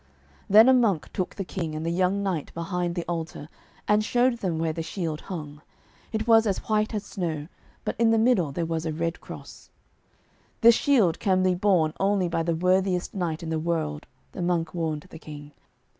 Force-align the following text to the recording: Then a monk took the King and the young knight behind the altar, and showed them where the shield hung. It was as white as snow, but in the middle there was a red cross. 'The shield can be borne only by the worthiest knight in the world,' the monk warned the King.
Then 0.49 0.67
a 0.67 0.73
monk 0.73 1.13
took 1.13 1.35
the 1.35 1.45
King 1.45 1.75
and 1.75 1.85
the 1.85 1.91
young 1.91 2.23
knight 2.23 2.51
behind 2.55 2.95
the 2.95 3.05
altar, 3.07 3.49
and 3.87 4.03
showed 4.03 4.39
them 4.39 4.57
where 4.57 4.73
the 4.73 4.81
shield 4.81 5.21
hung. 5.21 5.61
It 6.11 6.25
was 6.27 6.47
as 6.47 6.57
white 6.67 6.95
as 6.95 7.03
snow, 7.05 7.47
but 7.85 7.95
in 7.99 8.09
the 8.09 8.17
middle 8.17 8.51
there 8.51 8.65
was 8.65 8.87
a 8.87 8.91
red 8.93 9.21
cross. 9.21 9.69
'The 10.61 10.71
shield 10.71 11.19
can 11.19 11.43
be 11.43 11.53
borne 11.53 11.93
only 11.99 12.27
by 12.27 12.41
the 12.41 12.55
worthiest 12.55 13.13
knight 13.13 13.43
in 13.43 13.49
the 13.51 13.59
world,' 13.59 14.07
the 14.31 14.41
monk 14.41 14.73
warned 14.73 15.05
the 15.11 15.19
King. 15.19 15.51